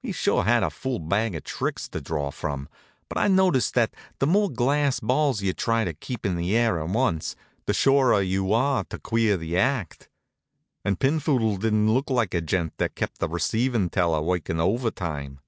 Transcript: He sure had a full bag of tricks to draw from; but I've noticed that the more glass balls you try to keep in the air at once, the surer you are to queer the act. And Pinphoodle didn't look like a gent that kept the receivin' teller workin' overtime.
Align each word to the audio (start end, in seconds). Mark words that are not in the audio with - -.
He 0.00 0.12
sure 0.12 0.44
had 0.44 0.62
a 0.62 0.70
full 0.70 0.98
bag 0.98 1.34
of 1.34 1.44
tricks 1.44 1.88
to 1.90 2.00
draw 2.00 2.30
from; 2.30 2.70
but 3.06 3.18
I've 3.18 3.32
noticed 3.32 3.74
that 3.74 3.92
the 4.18 4.26
more 4.26 4.48
glass 4.48 4.98
balls 4.98 5.42
you 5.42 5.52
try 5.52 5.84
to 5.84 5.92
keep 5.92 6.24
in 6.24 6.36
the 6.36 6.56
air 6.56 6.80
at 6.80 6.88
once, 6.88 7.36
the 7.66 7.74
surer 7.74 8.22
you 8.22 8.50
are 8.54 8.84
to 8.84 8.98
queer 8.98 9.36
the 9.36 9.58
act. 9.58 10.08
And 10.86 10.98
Pinphoodle 10.98 11.58
didn't 11.58 11.92
look 11.92 12.08
like 12.08 12.32
a 12.32 12.40
gent 12.40 12.78
that 12.78 12.94
kept 12.96 13.18
the 13.18 13.28
receivin' 13.28 13.90
teller 13.90 14.22
workin' 14.22 14.58
overtime. 14.58 15.38